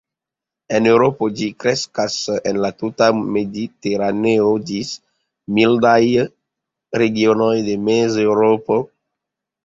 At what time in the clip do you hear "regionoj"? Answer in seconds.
7.01-7.51